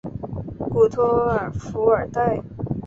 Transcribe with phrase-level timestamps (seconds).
[0.57, 2.41] 古托尔弗尔代。